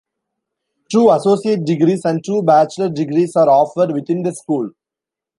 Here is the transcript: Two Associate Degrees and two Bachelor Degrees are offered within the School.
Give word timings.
Two 0.89 1.11
Associate 1.11 1.63
Degrees 1.63 2.05
and 2.05 2.23
two 2.25 2.41
Bachelor 2.41 2.89
Degrees 2.89 3.35
are 3.35 3.47
offered 3.51 3.91
within 3.91 4.23
the 4.23 4.33
School. 4.33 4.71